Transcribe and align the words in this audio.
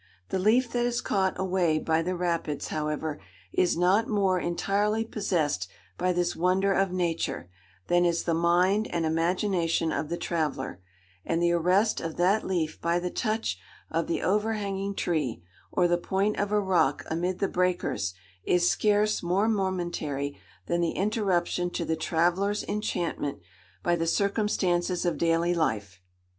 The 0.29 0.39
leaf 0.39 0.71
that 0.71 0.83
is 0.87 0.99
caught 0.99 1.39
away 1.39 1.77
by 1.77 2.01
the 2.01 2.15
Rapids, 2.15 2.69
however, 2.69 3.21
is 3.53 3.77
not 3.77 4.07
more 4.07 4.39
entirely 4.39 5.05
possessed 5.05 5.69
by 5.95 6.11
this 6.11 6.35
wonder 6.35 6.73
of 6.73 6.91
nature, 6.91 7.51
than 7.85 8.03
is 8.03 8.23
the 8.23 8.33
mind 8.33 8.87
and 8.91 9.05
imagination 9.05 9.91
of 9.91 10.09
the 10.09 10.17
traveller; 10.17 10.81
and 11.23 11.39
the 11.39 11.51
arrest 11.51 12.01
of 12.01 12.17
that 12.17 12.43
leaf 12.47 12.81
by 12.81 12.97
the 12.97 13.11
touch 13.11 13.59
of 13.91 14.07
the 14.07 14.23
overhanging 14.23 14.95
tree, 14.95 15.43
or 15.71 15.87
the 15.87 15.99
point 15.99 16.39
of 16.39 16.51
a 16.51 16.59
rock 16.59 17.03
amid 17.11 17.37
the 17.37 17.47
breakers, 17.47 18.15
is 18.43 18.67
scarce 18.67 19.21
more 19.21 19.47
momentary 19.47 20.35
than 20.65 20.81
the 20.81 20.93
interruption 20.93 21.69
to 21.69 21.85
the 21.85 21.95
traveller's 21.95 22.63
enchantment 22.63 23.39
by 23.83 23.95
the 23.95 24.07
circumstances 24.07 25.05
of 25.05 25.19
daily 25.19 25.53
life. 25.53 26.01